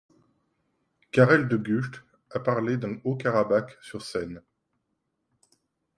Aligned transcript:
Karel 1.11 1.47
De 1.47 1.57
Gucht 1.59 2.01
a 2.31 2.39
parlé 2.39 2.75
d'un 2.75 2.97
Haut-Karabakh 3.03 3.77
sur 3.83 4.01
Senne. 4.01 4.41